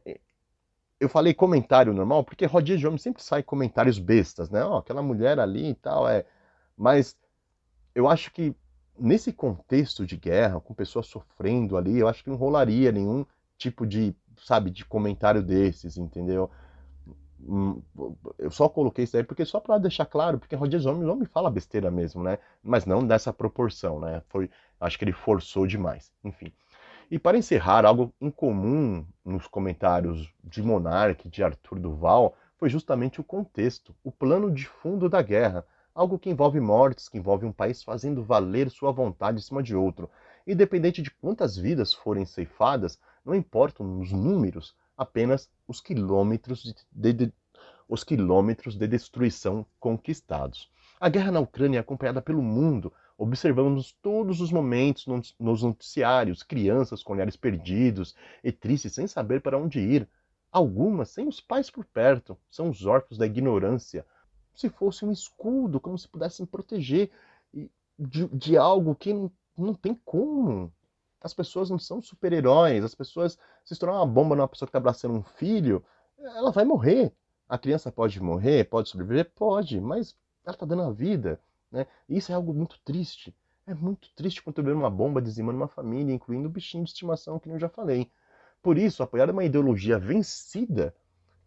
Eu 1.04 1.10
falei 1.10 1.34
comentário 1.34 1.94
normal, 1.94 2.24
porque 2.24 2.46
rodinha 2.46 2.78
de 2.78 2.88
homem 2.88 2.98
sempre 2.98 3.22
sai 3.22 3.44
comentários 3.44 4.00
bestas, 4.00 4.50
né? 4.50 4.64
Oh, 4.64 4.78
aquela 4.78 5.02
mulher 5.02 5.38
ali 5.38 5.72
e 5.72 5.76
tal, 5.76 6.08
é. 6.08 6.26
Mas 6.78 7.18
eu 7.94 8.08
acho 8.08 8.32
que 8.32 8.56
nesse 8.98 9.34
contexto 9.34 10.06
de 10.06 10.16
guerra, 10.16 10.62
com 10.62 10.74
pessoas 10.74 11.08
sofrendo 11.08 11.76
ali, 11.76 12.00
eu 12.00 12.08
acho 12.08 12.24
que 12.24 12.30
não 12.30 12.38
rolaria 12.38 12.90
nenhum 12.90 13.26
tipo 13.58 13.86
de, 13.86 14.16
sabe, 14.38 14.72
de 14.72 14.86
comentário 14.86 15.44
desses, 15.44 15.98
entendeu? 15.98 16.50
Hum, 17.42 17.82
eu 18.40 18.50
só 18.50 18.70
coloquei 18.70 19.04
isso 19.04 19.18
aí 19.18 19.26
porque 19.26 19.44
só 19.44 19.60
para 19.60 19.78
deixar 19.78 20.06
claro, 20.06 20.40
porque 20.40 20.56
Rodias 20.56 20.86
Homem 20.86 21.18
me 21.18 21.26
fala 21.26 21.52
besteira 21.52 21.92
mesmo, 21.92 22.24
né? 22.24 22.40
Mas 22.64 22.86
não 22.86 23.06
dessa 23.06 23.34
proporção, 23.34 24.00
né? 24.00 24.22
Foi, 24.30 24.50
acho 24.80 24.98
que 24.98 25.04
ele 25.04 25.12
forçou 25.12 25.68
demais. 25.68 26.14
Enfim. 26.24 26.54
E 27.10 27.20
para 27.20 27.38
encerrar, 27.38 27.86
algo 27.86 28.14
incomum 28.20 29.06
nos 29.24 29.48
comentários 29.48 30.34
de 30.44 30.62
Monarque, 30.62 31.30
de 31.30 31.44
Arthur 31.44 31.80
Duval, 31.80 32.36
foi 32.58 32.70
justamente 32.70 33.20
o 33.20 33.24
contexto, 33.24 33.96
o 34.04 34.12
plano 34.12 34.50
de 34.50 34.66
fundo 34.66 35.10
da 35.10 35.22
guerra, 35.22 35.66
algo 35.94 36.18
que 36.18 36.30
envolve 36.30 36.60
mortes, 36.60 37.08
que 37.08 37.18
envolve 37.18 37.46
um 37.46 37.52
país 37.52 37.84
fazendo 37.84 38.24
valer 38.24 38.70
sua 38.70 38.92
vontade 38.92 39.40
em 39.40 39.44
cima 39.44 39.62
de 39.62 39.76
outro. 39.76 40.10
Independente 40.48 41.02
de 41.02 41.12
quantas 41.12 41.56
vidas 41.56 41.94
forem 41.94 42.26
ceifadas, 42.26 42.98
não 43.24 43.36
importam 43.36 44.00
os 44.00 44.12
números, 44.12 44.76
apenas 44.98 45.50
os 45.68 45.80
quilômetros 45.80 46.74
de, 46.92 47.14
de, 47.14 47.34
os 47.88 48.04
quilômetros 48.04 48.76
de 48.76 48.88
destruição 48.88 49.66
conquistados. 49.80 50.72
A 51.00 51.10
guerra 51.10 51.32
na 51.32 51.40
Ucrânia 51.40 51.78
é 51.78 51.82
acompanhada 51.82 52.22
pelo 52.22 52.42
mundo. 52.42 52.92
Observamos 53.18 53.94
todos 54.02 54.42
os 54.42 54.52
momentos 54.52 55.06
nos 55.40 55.64
noticiários, 55.64 56.44
crianças 56.44 57.04
com 57.04 57.14
olhares 57.14 57.36
perdidos 57.36 58.16
e 58.44 58.52
tristes 58.52 58.94
sem 58.94 59.08
saber 59.08 59.42
para 59.42 59.58
onde 59.58 59.80
ir. 59.80 60.10
Algumas 60.52 61.10
sem 61.10 61.28
os 61.28 61.40
pais 61.40 61.70
por 61.70 61.86
perto, 61.86 62.38
são 62.50 62.70
os 62.70 62.86
órfãos 62.86 63.18
da 63.18 63.26
ignorância, 63.26 64.06
se 64.54 64.70
fosse 64.70 65.04
um 65.06 65.12
escudo, 65.12 65.80
como 65.80 65.98
se 65.98 66.08
pudessem 66.08 66.46
proteger 66.46 67.12
de, 67.98 68.28
de 68.28 68.58
algo 68.58 68.96
que 68.96 69.14
não, 69.14 69.32
não 69.58 69.74
tem 69.74 70.00
como. 70.06 70.72
As 71.22 71.34
pessoas 71.34 71.70
não 71.70 71.80
são 71.80 72.02
super-heróis. 72.02 72.84
As 72.84 72.94
pessoas, 72.94 73.38
se 73.64 73.74
estourar 73.74 73.96
uma 73.96 74.06
bomba 74.06 74.36
numa 74.36 74.48
pessoa 74.48 74.68
que 74.68 74.70
está 74.70 74.78
abraçando 74.78 75.16
um 75.16 75.24
filho, 75.24 75.84
ela 76.18 76.52
vai 76.52 76.66
morrer. 76.66 77.14
A 77.48 77.58
criança 77.58 77.92
pode 77.92 78.22
morrer, 78.22 78.66
pode 78.66 78.90
sobreviver? 78.90 79.32
Pode, 79.34 79.80
mas 79.80 80.16
ela 80.46 80.56
está 80.56 80.66
dando 80.66 80.84
a 80.84 80.92
vida. 80.92 81.40
Né? 81.74 81.88
Isso 82.08 82.32
é 82.32 82.36
algo 82.36 82.54
muito 82.54 82.80
triste. 82.86 83.36
É 83.66 83.74
muito 83.74 84.10
triste 84.16 84.44
ver 84.46 84.76
uma 84.76 84.90
bomba 84.92 85.20
dizimando 85.20 85.58
uma 85.58 85.68
família, 85.68 86.14
incluindo 86.14 86.48
o 86.48 86.52
bichinho 86.52 86.84
de 86.84 86.92
estimação 86.92 87.40
que 87.40 87.50
eu 87.50 87.58
já 87.58 87.68
falei. 87.68 88.12
Por 88.62 88.78
isso, 88.78 89.02
apoiar 89.02 89.30
uma 89.32 89.44
ideologia 89.44 89.98
vencida 89.98 90.96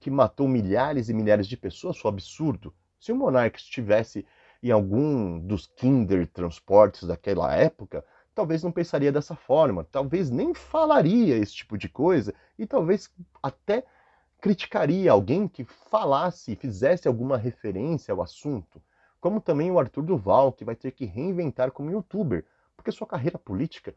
que 0.00 0.10
matou 0.10 0.48
milhares 0.48 1.08
e 1.08 1.14
milhares 1.14 1.46
de 1.46 1.56
pessoas 1.56 1.96
foi 1.96 2.10
um 2.10 2.14
absurdo. 2.14 2.74
Se 2.98 3.12
o 3.12 3.16
monarca 3.16 3.58
estivesse 3.58 4.26
em 4.62 4.70
algum 4.70 5.38
dos 5.38 5.66
Kinder 5.66 6.26
transportes 6.26 7.06
daquela 7.06 7.54
época, 7.54 8.04
talvez 8.34 8.62
não 8.62 8.72
pensaria 8.72 9.12
dessa 9.12 9.36
forma, 9.36 9.84
talvez 9.84 10.28
nem 10.28 10.52
falaria 10.52 11.36
esse 11.36 11.54
tipo 11.54 11.78
de 11.78 11.88
coisa 11.88 12.34
e 12.58 12.66
talvez 12.66 13.08
até 13.42 13.84
criticaria 14.40 15.12
alguém 15.12 15.46
que 15.46 15.64
falasse 15.64 16.52
e 16.52 16.56
fizesse 16.56 17.06
alguma 17.06 17.36
referência 17.36 18.12
ao 18.12 18.22
assunto, 18.22 18.82
como 19.26 19.40
também 19.40 19.72
o 19.72 19.78
Arthur 19.80 20.04
Duval, 20.04 20.52
que 20.52 20.64
vai 20.64 20.76
ter 20.76 20.92
que 20.92 21.04
reinventar 21.04 21.72
como 21.72 21.90
youtuber, 21.90 22.44
porque 22.76 22.92
sua 22.92 23.08
carreira 23.08 23.36
política, 23.36 23.92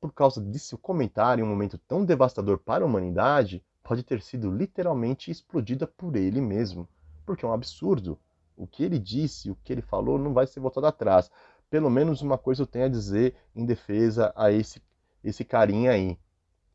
por 0.00 0.12
causa 0.12 0.40
desse 0.40 0.76
comentário 0.76 1.42
em 1.42 1.44
um 1.44 1.50
momento 1.50 1.76
tão 1.76 2.04
devastador 2.04 2.56
para 2.56 2.84
a 2.84 2.86
humanidade, 2.86 3.64
pode 3.82 4.04
ter 4.04 4.22
sido 4.22 4.48
literalmente 4.48 5.28
explodida 5.28 5.88
por 5.88 6.14
ele 6.14 6.40
mesmo, 6.40 6.88
porque 7.26 7.44
é 7.44 7.48
um 7.48 7.52
absurdo 7.52 8.16
o 8.56 8.64
que 8.64 8.84
ele 8.84 8.96
disse, 8.96 9.50
o 9.50 9.56
que 9.56 9.72
ele 9.72 9.82
falou, 9.82 10.16
não 10.16 10.32
vai 10.32 10.46
ser 10.46 10.60
voltado 10.60 10.86
atrás. 10.86 11.28
Pelo 11.68 11.90
menos 11.90 12.22
uma 12.22 12.38
coisa 12.38 12.62
eu 12.62 12.66
tenho 12.66 12.84
a 12.84 12.88
dizer 12.88 13.34
em 13.56 13.66
defesa 13.66 14.32
a 14.36 14.52
esse, 14.52 14.80
esse 15.24 15.44
carinha 15.44 15.90
aí. 15.90 16.16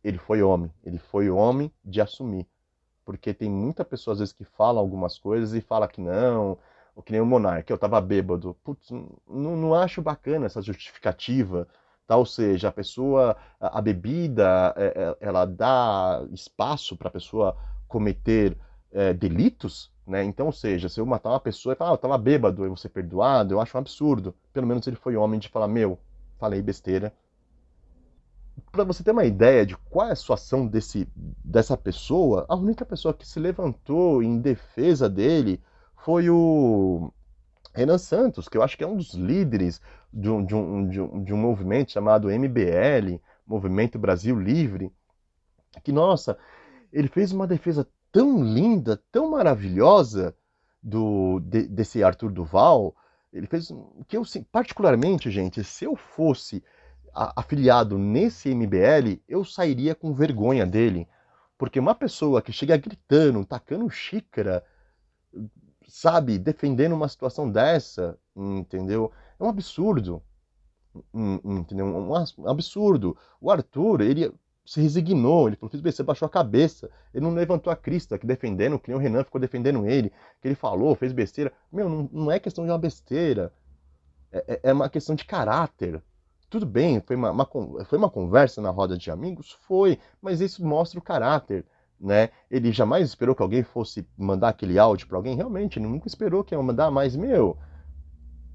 Ele 0.03 0.17
foi 0.17 0.41
homem. 0.41 0.69
Ele 0.83 0.97
foi 0.97 1.29
homem 1.29 1.71
de 1.81 2.01
assumir. 2.01 2.45
Porque 3.05 3.33
tem 3.33 3.49
muita 3.49 3.85
pessoa, 3.85 4.11
às 4.11 4.19
vezes, 4.19 4.33
que 4.33 4.43
fala 4.43 4.81
algumas 4.81 5.17
coisas 5.17 5.53
e 5.53 5.61
fala 5.61 5.87
que 5.87 6.01
não, 6.01 6.57
ou 6.95 7.03
que 7.03 7.11
nem 7.11 7.19
o 7.19 7.25
Monark, 7.25 7.69
eu 7.69 7.77
tava 7.77 7.99
bêbado. 7.99 8.55
Putz, 8.63 8.89
não, 8.89 9.57
não 9.57 9.75
acho 9.75 10.01
bacana 10.01 10.45
essa 10.45 10.61
justificativa. 10.61 11.67
Tá? 12.07 12.15
Ou 12.15 12.25
seja, 12.25 12.69
a 12.69 12.71
pessoa, 12.71 13.35
a, 13.59 13.79
a 13.79 13.81
bebida, 13.81 14.73
é, 14.77 14.85
é, 14.85 15.17
ela 15.19 15.45
dá 15.45 16.25
espaço 16.31 16.95
para 16.95 17.09
a 17.09 17.11
pessoa 17.11 17.57
cometer 17.87 18.57
é, 18.91 19.11
delitos, 19.11 19.91
né? 20.07 20.23
Então, 20.23 20.45
ou 20.45 20.51
seja, 20.51 20.87
se 20.87 20.99
eu 20.99 21.05
matar 21.05 21.31
uma 21.31 21.39
pessoa 21.39 21.73
e 21.73 21.75
falar, 21.75 21.91
ah, 21.91 21.93
eu 21.93 21.97
tava 21.97 22.17
bêbado, 22.17 22.63
eu 22.63 22.69
vou 22.69 22.77
ser 22.77 22.89
perdoado, 22.89 23.53
eu 23.53 23.59
acho 23.59 23.75
um 23.75 23.79
absurdo. 23.79 24.33
Pelo 24.53 24.67
menos 24.67 24.85
ele 24.87 24.95
foi 24.95 25.17
homem 25.17 25.39
de 25.39 25.49
falar, 25.49 25.67
meu, 25.67 25.99
falei 26.37 26.61
besteira. 26.61 27.11
Para 28.71 28.83
você 28.83 29.03
ter 29.03 29.11
uma 29.11 29.25
ideia 29.25 29.65
de 29.65 29.75
qual 29.75 30.07
é 30.07 30.11
a 30.11 30.15
situação 30.15 30.65
desse, 30.65 31.07
dessa 31.43 31.75
pessoa, 31.75 32.45
a 32.47 32.55
única 32.55 32.85
pessoa 32.85 33.13
que 33.13 33.27
se 33.27 33.39
levantou 33.39 34.23
em 34.23 34.39
defesa 34.39 35.09
dele 35.09 35.61
foi 36.05 36.29
o 36.29 37.11
Renan 37.73 37.97
Santos, 37.97 38.47
que 38.47 38.55
eu 38.55 38.61
acho 38.61 38.77
que 38.77 38.83
é 38.83 38.87
um 38.87 38.95
dos 38.95 39.15
líderes 39.15 39.81
de 40.13 40.29
um, 40.29 40.45
de 40.45 40.53
um, 40.53 40.87
de 40.87 41.01
um, 41.01 41.23
de 41.23 41.33
um 41.33 41.37
movimento 41.37 41.91
chamado 41.91 42.29
MBL, 42.29 43.19
Movimento 43.43 43.97
Brasil 43.97 44.39
Livre, 44.39 44.93
que, 45.83 45.91
nossa, 45.91 46.37
ele 46.93 47.07
fez 47.07 47.31
uma 47.31 47.47
defesa 47.47 47.87
tão 48.11 48.43
linda, 48.43 49.01
tão 49.11 49.31
maravilhosa 49.31 50.35
do 50.81 51.39
de, 51.39 51.63
desse 51.63 52.03
Arthur 52.03 52.31
Duval. 52.31 52.95
Ele 53.33 53.47
fez 53.47 53.73
que 54.07 54.15
eu 54.15 54.21
particularmente, 54.51 55.31
gente, 55.31 55.63
se 55.63 55.85
eu 55.85 55.95
fosse 55.95 56.63
afiliado 57.11 57.97
nesse 57.97 58.53
MBL, 58.53 59.23
eu 59.27 59.43
sairia 59.43 59.95
com 59.95 60.13
vergonha 60.13 60.67
dele, 60.67 61.07
porque 61.57 61.79
uma 61.79 61.95
pessoa 61.95 62.43
que 62.43 62.51
chega 62.51 62.77
gritando, 62.77 63.43
tacando 63.43 63.89
xícara, 63.89 64.63
sabe, 65.87 66.37
defendendo 66.37 66.93
uma 66.93 67.07
situação 67.07 67.49
dessa, 67.49 68.17
entendeu? 68.35 69.11
É 69.39 69.43
um 69.43 69.49
absurdo. 69.49 70.21
Entendeu? 71.43 71.85
Um 71.87 72.47
absurdo. 72.47 73.17
O 73.39 73.51
Arthur, 73.51 74.01
ele 74.01 74.33
se 74.65 74.81
resignou, 74.81 75.47
ele 75.47 75.55
falou, 75.55 75.69
fiz 75.69 75.81
besteira, 75.81 76.07
baixou 76.07 76.25
a 76.25 76.29
cabeça, 76.29 76.89
ele 77.13 77.23
não 77.23 77.33
levantou 77.33 77.71
a 77.71 77.75
crista, 77.75 78.17
que 78.17 78.25
defendendo, 78.25 78.79
que 78.79 78.89
nem 78.89 78.97
o 78.97 79.01
Renan 79.01 79.23
ficou 79.23 79.39
defendendo 79.39 79.85
ele, 79.85 80.11
que 80.41 80.47
ele 80.47 80.55
falou, 80.55 80.95
fez 80.95 81.13
besteira. 81.13 81.53
Meu, 81.71 81.87
não, 81.87 82.09
não 82.11 82.31
é 82.31 82.39
questão 82.39 82.65
de 82.65 82.71
uma 82.71 82.77
besteira, 82.77 83.53
é, 84.31 84.43
é, 84.47 84.59
é 84.63 84.73
uma 84.73 84.89
questão 84.89 85.15
de 85.15 85.23
caráter. 85.23 86.01
Tudo 86.49 86.65
bem, 86.65 87.01
foi 87.01 87.15
uma, 87.15 87.31
uma, 87.31 87.45
foi 87.85 87.97
uma 87.97 88.09
conversa 88.09 88.61
na 88.61 88.69
roda 88.69 88.97
de 88.97 89.11
amigos? 89.11 89.51
Foi, 89.51 89.99
mas 90.21 90.41
isso 90.41 90.65
mostra 90.65 90.99
o 90.99 91.03
caráter, 91.03 91.65
né? 91.99 92.29
Ele 92.49 92.71
jamais 92.71 93.07
esperou 93.07 93.35
que 93.35 93.41
alguém 93.41 93.63
fosse 93.63 94.07
mandar 94.17 94.49
aquele 94.49 94.77
áudio 94.77 95.07
para 95.07 95.17
alguém, 95.17 95.35
realmente, 95.35 95.79
ele 95.79 95.87
nunca 95.87 96.07
esperou 96.07 96.43
que 96.43 96.53
ia 96.53 96.61
mandar, 96.61 96.91
mas, 96.91 97.15
meu, 97.15 97.57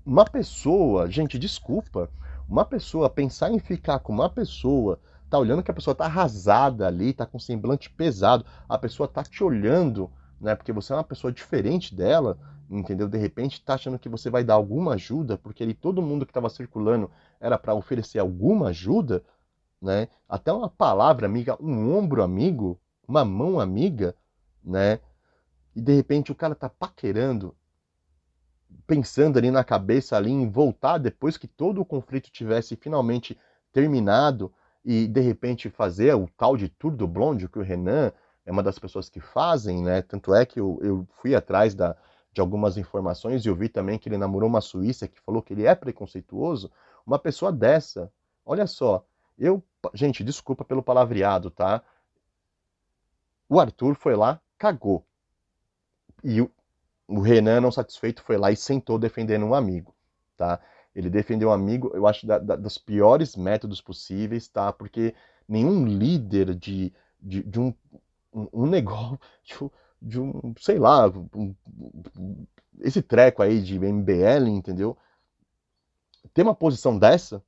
uma 0.05 0.25
pessoa, 0.25 1.09
gente, 1.11 1.39
desculpa, 1.39 2.11
uma 2.49 2.65
pessoa 2.65 3.09
pensar 3.09 3.51
em 3.51 3.59
ficar 3.59 3.99
com 4.01 4.13
uma 4.13 4.29
pessoa 4.29 4.99
tá 5.31 5.39
olhando 5.39 5.63
que 5.63 5.71
a 5.71 5.75
pessoa 5.75 5.95
tá 5.95 6.05
arrasada 6.05 6.87
ali, 6.89 7.13
tá 7.13 7.25
com 7.25 7.39
semblante 7.39 7.89
pesado, 7.89 8.45
a 8.69 8.77
pessoa 8.77 9.07
tá 9.07 9.23
te 9.23 9.45
olhando, 9.45 10.11
né? 10.41 10.57
Porque 10.57 10.73
você 10.73 10.93
é 10.93 10.97
uma 10.97 11.05
pessoa 11.05 11.33
diferente 11.33 11.95
dela, 11.95 12.37
entendeu? 12.69 13.09
De 13.09 13.17
repente 13.17 13.65
tá 13.65 13.75
achando 13.75 13.99
que 13.99 14.09
você 14.09 14.29
vai 14.29 14.43
dar 14.43 14.55
alguma 14.55 14.95
ajuda, 14.95 15.39
porque 15.39 15.63
ali 15.63 15.73
todo 15.73 16.03
mundo 16.03 16.27
que 16.27 16.31
estava 16.31 16.51
circulando 16.51 17.09
era 17.41 17.57
para 17.57 17.75
oferecer 17.75 18.19
alguma 18.19 18.69
ajuda, 18.69 19.23
né? 19.81 20.09
Até 20.29 20.53
uma 20.53 20.69
palavra 20.69 21.27
amiga, 21.27 21.57
um 21.63 21.97
ombro 21.97 22.25
amigo, 22.25 22.81
uma 23.11 23.25
mão 23.25 23.59
amiga, 23.59 24.15
né? 24.63 25.01
E 25.75 25.81
de 25.81 25.93
repente 25.93 26.31
o 26.31 26.35
cara 26.35 26.55
tá 26.55 26.69
paquerando, 26.69 27.57
pensando 28.87 29.37
ali 29.37 29.51
na 29.51 29.65
cabeça 29.65 30.17
ali 30.17 30.31
em 30.31 30.49
voltar 30.49 30.99
depois 30.99 31.37
que 31.37 31.49
todo 31.49 31.81
o 31.81 31.85
conflito 31.85 32.31
tivesse 32.31 32.77
finalmente 32.77 33.37
terminado 33.73 34.53
e 34.85 35.09
de 35.09 35.21
repente 35.21 35.69
fazer 35.69 36.15
o 36.15 36.29
tal 36.37 36.57
de 36.57 36.69
Tour 36.69 36.93
do 36.93 37.09
Blonde, 37.09 37.49
que 37.49 37.59
o 37.59 37.63
Renan 37.63 38.13
é 38.47 38.53
uma 38.53 38.63
das 38.63 38.79
pessoas 38.79 39.09
que 39.09 39.21
fazem, 39.21 39.83
né? 39.83 40.03
Tanto 40.03 40.33
é 40.33 40.47
que 40.47 40.61
eu, 40.61 40.79
eu 40.81 41.07
fui 41.21 41.35
atrás 41.35 41.75
da, 41.75 41.97
de 42.33 42.41
algumas 42.41 42.77
informações 42.77 43.45
e 43.45 43.49
eu 43.49 43.57
vi 43.57 43.69
também 43.69 43.99
que 43.99 44.09
ele 44.09 44.19
namorou 44.19 44.49
uma 44.49 44.61
suíça 44.61 45.09
que 45.09 45.21
falou 45.21 45.43
que 45.43 45.53
ele 45.53 45.67
é 45.67 45.75
preconceituoso. 45.75 46.71
Uma 47.05 47.19
pessoa 47.19 47.51
dessa, 47.53 48.11
olha 48.47 48.69
só, 48.69 49.05
eu, 49.37 49.63
gente, 49.95 50.23
desculpa 50.23 50.65
pelo 50.65 50.83
palavreado, 50.83 51.51
tá? 51.51 51.83
O 53.51 53.59
Arthur 53.59 53.97
foi 53.97 54.15
lá, 54.15 54.41
cagou. 54.57 55.05
E 56.23 56.41
o, 56.41 57.21
Renan, 57.21 57.61
não 57.61 57.73
satisfeito, 57.73 58.23
foi 58.23 58.39
lá 58.39 58.53
e 58.53 58.57
sentou 58.57 58.97
defendendo 58.97 59.45
um 59.45 59.55
amigo, 59.55 59.93
tá? 60.37 60.61
Ele 60.95 61.11
defendeu 61.11 61.49
um 61.49 61.53
amigo, 61.53 61.91
eu 61.93 62.07
acho, 62.07 62.25
da, 62.29 62.39
da, 62.39 62.55
dos 62.55 62.79
piores 62.79 63.35
métodos 63.35 63.81
possíveis, 63.81 64.47
tá? 64.47 64.73
Porque 64.73 65.17
nenhum 65.49 65.85
líder 65.85 66.55
de, 66.55 66.93
de, 67.21 67.43
de 67.43 67.59
um, 67.59 67.75
um, 68.33 68.49
um, 68.53 68.67
negócio, 68.67 69.19
de, 70.01 70.11
de, 70.11 70.21
um, 70.21 70.55
sei 70.57 70.79
lá, 70.79 71.09
um, 71.09 71.53
esse 72.79 73.03
treco 73.03 73.43
aí 73.43 73.61
de 73.61 73.81
MBL, 73.81 74.47
entendeu? 74.47 74.97
Ter 76.33 76.43
uma 76.43 76.55
posição 76.55 76.97
dessa, 76.97 77.43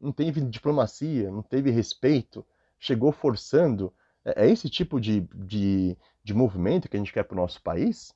não 0.00 0.12
teve 0.12 0.40
diplomacia, 0.40 1.32
não 1.32 1.42
teve 1.42 1.72
respeito, 1.72 2.46
chegou 2.78 3.10
forçando. 3.10 3.92
É, 4.36 4.46
é 4.46 4.50
esse 4.50 4.68
tipo 4.68 5.00
de, 5.00 5.20
de, 5.34 5.96
de 6.22 6.34
movimento 6.34 6.88
que 6.88 6.96
a 6.96 7.00
gente 7.00 7.12
quer 7.12 7.24
para 7.24 7.34
o 7.34 7.40
nosso 7.40 7.62
país? 7.62 8.14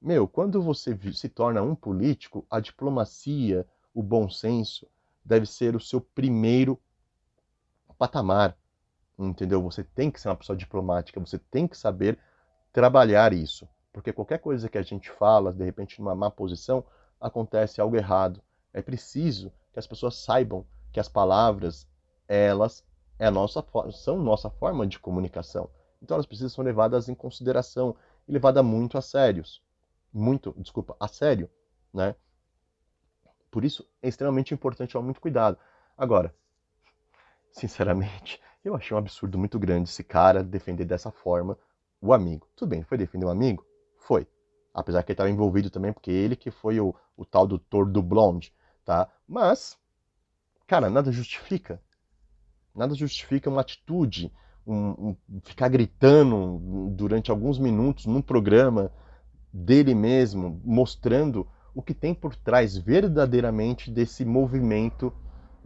Meu, 0.00 0.28
quando 0.28 0.62
você 0.62 0.96
se 1.12 1.28
torna 1.28 1.62
um 1.62 1.74
político, 1.74 2.46
a 2.48 2.60
diplomacia, 2.60 3.66
o 3.92 4.02
bom 4.02 4.30
senso 4.30 4.86
deve 5.24 5.46
ser 5.46 5.74
o 5.74 5.80
seu 5.80 6.00
primeiro 6.00 6.80
patamar, 7.98 8.56
entendeu? 9.18 9.60
Você 9.62 9.82
tem 9.82 10.10
que 10.10 10.20
ser 10.20 10.28
uma 10.28 10.36
pessoa 10.36 10.56
diplomática, 10.56 11.18
você 11.18 11.38
tem 11.38 11.66
que 11.66 11.76
saber 11.76 12.16
trabalhar 12.72 13.32
isso, 13.32 13.68
porque 13.92 14.12
qualquer 14.12 14.38
coisa 14.38 14.68
que 14.68 14.78
a 14.78 14.82
gente 14.82 15.10
fala, 15.10 15.52
de 15.52 15.64
repente 15.64 15.98
numa 15.98 16.14
má 16.14 16.30
posição, 16.30 16.84
acontece 17.20 17.80
algo 17.80 17.96
errado. 17.96 18.40
É 18.72 18.80
preciso 18.80 19.52
que 19.72 19.80
as 19.80 19.86
pessoas 19.86 20.16
saibam 20.16 20.64
que 20.92 21.00
as 21.00 21.08
palavras, 21.08 21.88
elas 22.28 22.84
é 23.18 23.30
nossa, 23.30 23.64
são 23.92 24.18
nossa 24.18 24.48
forma 24.48 24.86
de 24.86 24.98
comunicação. 24.98 25.68
Então 26.02 26.14
elas 26.14 26.26
precisam 26.26 26.50
ser 26.50 26.62
levadas 26.62 27.08
em 27.08 27.14
consideração 27.14 27.96
e 28.26 28.32
levadas 28.32 28.64
muito 28.64 28.96
a 28.96 29.00
sérios. 29.02 29.62
Muito, 30.12 30.54
desculpa, 30.56 30.96
a 30.98 31.08
sério, 31.08 31.50
né? 31.92 32.14
Por 33.50 33.64
isso 33.64 33.88
é 34.02 34.08
extremamente 34.08 34.54
importante 34.54 34.92
tomar 34.92 35.04
muito 35.04 35.20
cuidado. 35.20 35.58
Agora, 35.96 36.34
sinceramente, 37.50 38.40
eu 38.64 38.74
achei 38.74 38.94
um 38.94 38.98
absurdo 38.98 39.38
muito 39.38 39.58
grande 39.58 39.88
esse 39.88 40.04
cara 40.04 40.42
defender 40.42 40.84
dessa 40.84 41.10
forma 41.10 41.58
o 42.00 42.12
amigo. 42.12 42.48
Tudo 42.54 42.70
bem, 42.70 42.82
foi 42.84 42.96
defender 42.96 43.26
o 43.26 43.30
amigo? 43.30 43.66
Foi. 43.96 44.26
Apesar 44.72 45.02
que 45.02 45.10
ele 45.10 45.14
estava 45.14 45.30
envolvido 45.30 45.70
também, 45.70 45.92
porque 45.92 46.10
ele 46.10 46.36
que 46.36 46.50
foi 46.50 46.78
o, 46.78 46.94
o 47.16 47.24
tal 47.24 47.46
do 47.46 47.58
Thor 47.58 47.90
do 47.90 48.00
Blonde, 48.02 48.54
tá? 48.84 49.10
Mas, 49.26 49.76
cara, 50.66 50.88
nada 50.88 51.10
justifica. 51.10 51.82
Nada 52.78 52.94
justifica 52.94 53.50
uma 53.50 53.60
atitude, 53.60 54.32
um, 54.64 54.76
um, 54.76 55.16
ficar 55.42 55.68
gritando 55.68 56.92
durante 56.94 57.28
alguns 57.28 57.58
minutos 57.58 58.06
num 58.06 58.22
programa 58.22 58.92
dele 59.52 59.94
mesmo, 59.94 60.60
mostrando 60.64 61.44
o 61.74 61.82
que 61.82 61.92
tem 61.92 62.14
por 62.14 62.36
trás 62.36 62.76
verdadeiramente 62.76 63.90
desse 63.90 64.24
movimento, 64.24 65.12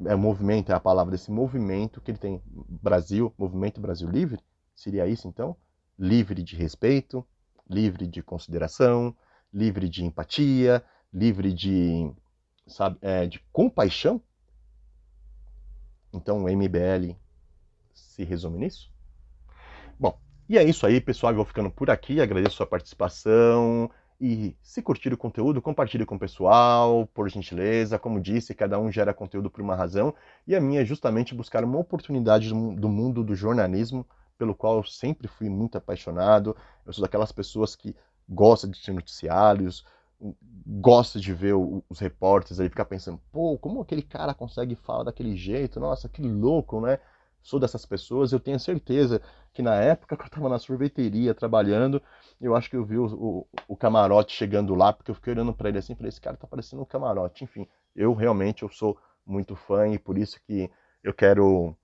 é 0.07 0.14
movimento 0.14 0.72
é 0.72 0.75
a 0.75 0.81
palavra 0.81 1.12
desse 1.12 1.31
movimento 1.31 2.01
que 2.01 2.11
ele 2.11 2.18
tem 2.18 2.42
Brasil, 2.46 3.31
Movimento 3.37 3.79
Brasil 3.79 4.09
Livre, 4.09 4.40
seria 4.75 5.07
isso 5.07 5.29
então? 5.29 5.55
Livre 5.98 6.42
de 6.42 6.57
respeito, 6.57 7.22
livre 7.68 8.07
de 8.07 8.22
consideração, 8.22 9.14
livre 9.53 9.87
de 9.87 10.03
empatia, 10.03 10.83
livre 11.12 11.53
de, 11.53 12.11
sabe, 12.66 12.96
é, 13.03 13.27
de 13.27 13.38
compaixão. 13.53 14.22
Então 16.12 16.44
o 16.44 16.48
MBL 16.48 17.16
se 17.92 18.25
resume 18.25 18.59
nisso? 18.59 18.90
Bom, 19.98 20.18
e 20.48 20.59
é 20.59 20.64
isso 20.64 20.87
aí, 20.87 21.01
pessoal. 21.01 21.33
Eu 21.33 21.37
vou 21.37 21.44
ficando 21.44 21.70
por 21.70 21.90
aqui. 21.90 22.20
Agradeço 22.20 22.55
a 22.55 22.57
sua 22.59 22.66
participação. 22.66 23.90
E 24.20 24.57
se 24.62 24.81
curtir 24.81 25.12
o 25.12 25.16
conteúdo, 25.16 25.61
compartilhe 25.61 26.07
com 26.07 26.14
o 26.14 26.18
pessoal, 26.18 27.09
por 27.09 27.29
gentileza. 27.29 27.98
Como 27.98 28.20
disse, 28.20 28.55
cada 28.55 28.79
um 28.79 28.90
gera 28.90 29.12
conteúdo 29.12 29.51
por 29.51 29.61
uma 29.61 29.75
razão. 29.75 30.14
E 30.46 30.55
a 30.55 30.61
minha 30.61 30.83
é 30.83 30.85
justamente 30.85 31.35
buscar 31.35 31.64
uma 31.64 31.79
oportunidade 31.79 32.48
do 32.51 32.88
mundo 32.88 33.25
do 33.25 33.35
jornalismo, 33.35 34.07
pelo 34.38 34.55
qual 34.55 34.77
eu 34.77 34.85
sempre 34.85 35.27
fui 35.27 35.48
muito 35.48 35.77
apaixonado. 35.77 36.57
Eu 36.87 36.92
sou 36.92 37.03
daquelas 37.03 37.33
pessoas 37.33 37.75
que 37.75 37.96
gosta 38.29 38.68
de 38.68 38.92
noticiários, 38.92 39.85
gosta 40.67 41.19
de 41.21 41.33
ver 41.33 41.55
os 41.55 41.99
repórteres 41.99 42.61
ali, 42.61 42.69
ficar 42.69 42.85
pensando, 42.85 43.21
pô, 43.33 43.59
como 43.59 43.81
aquele 43.81 44.03
cara 44.03 44.35
consegue 44.35 44.77
falar 44.77 45.05
daquele 45.05 45.37
jeito? 45.37 45.81
Nossa, 45.81 46.09
que 46.09 46.23
louco, 46.23 46.81
né? 46.81 46.99
Sou 47.43 47.59
dessas 47.59 47.85
pessoas, 47.85 48.33
eu 48.33 48.39
tenho 48.39 48.59
certeza 48.59 49.21
que 49.53 49.63
na 49.63 49.75
época 49.75 50.17
que 50.17 50.23
eu 50.23 50.27
estava 50.27 50.49
na 50.49 50.59
sorveteria 50.59 51.35
trabalhando, 51.35 52.01
eu 52.41 52.55
acho 52.55 52.71
que 52.71 52.77
eu 52.77 52.85
vi 52.85 52.97
o, 52.97 53.07
o, 53.07 53.47
o 53.69 53.77
camarote 53.77 54.33
chegando 54.35 54.75
lá, 54.75 54.93
porque 54.93 55.11
eu 55.11 55.15
fiquei 55.15 55.33
olhando 55.33 55.53
para 55.53 55.69
ele 55.69 55.79
assim, 55.79 55.95
falei, 55.95 56.09
esse 56.09 56.21
cara 56.21 56.37
tá 56.37 56.47
parecendo 56.47 56.83
um 56.83 56.87
camarote. 56.87 57.43
Enfim, 57.43 57.67
eu 57.97 58.15
realmente 58.15 58.63
eu 58.63 58.69
sou 58.69 58.97
muito 59.27 59.57
fã 59.57 59.89
e 59.89 59.99
por 59.99 60.17
isso 60.17 60.41
que 60.47 60.71
eu 61.03 61.13
quero 61.13 61.77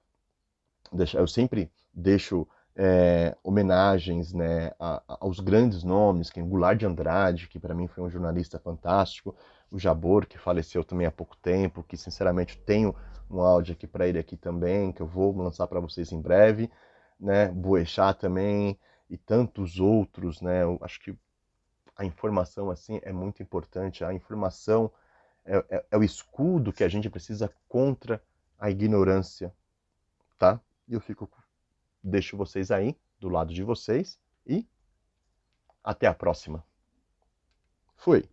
deixar, 0.93 1.19
eu 1.19 1.27
sempre 1.27 1.71
deixo 1.93 2.47
é, 2.77 3.37
homenagens 3.43 4.33
né, 4.33 4.71
a, 4.79 5.03
aos 5.29 5.41
grandes 5.41 5.85
nomes, 5.85 6.31
que 6.31 6.41
é 6.41 6.43
Goulart 6.43 6.79
de 6.79 6.87
Andrade, 6.87 7.49
que 7.49 7.59
para 7.59 7.75
mim 7.75 7.87
foi 7.87 8.03
um 8.03 8.11
jornalista 8.11 8.59
fantástico, 8.59 9.35
o 9.71 9.79
Jabor, 9.79 10.27
que 10.27 10.39
faleceu 10.39 10.83
também 10.83 11.07
há 11.07 11.11
pouco 11.11 11.37
tempo, 11.37 11.83
que 11.83 11.97
sinceramente 11.97 12.59
tenho 12.59 12.95
um 13.31 13.41
áudio 13.41 13.75
aqui 13.75 13.87
para 13.87 14.09
ele 14.09 14.19
aqui 14.19 14.37
também, 14.37 14.91
que 14.91 15.03
eu 15.03 15.07
vou 15.07 15.37
lançar 15.37 15.67
para 15.67 15.81
vocês 15.81 16.11
em 16.13 16.21
breve 16.21 16.71
né, 17.19 17.49
Boechat 17.49 18.19
também 18.19 18.79
e 19.11 19.17
tantos 19.17 19.81
outros, 19.81 20.41
né? 20.41 20.63
Eu 20.63 20.79
acho 20.83 21.01
que 21.01 21.17
a 21.97 22.05
informação 22.05 22.71
assim 22.71 23.01
é 23.03 23.13
muito 23.13 23.43
importante. 23.43 24.05
A 24.05 24.15
informação 24.15 24.91
é, 25.45 25.57
é, 25.69 25.85
é 25.91 25.97
o 25.97 26.05
escudo 26.05 26.73
que 26.73 26.85
a 26.85 26.89
gente 26.89 27.11
precisa 27.11 27.53
contra 27.69 28.23
a 28.59 28.71
ignorância, 28.71 29.53
tá? 30.39 30.61
E 30.87 30.95
eu 30.95 31.01
fico, 31.01 31.29
deixo 32.03 32.37
vocês 32.37 32.71
aí 32.71 32.97
do 33.19 33.29
lado 33.29 33.53
de 33.53 33.63
vocês 33.63 34.19
e 34.47 34.67
até 35.83 36.07
a 36.07 36.15
próxima. 36.15 36.65
Fui. 37.97 38.29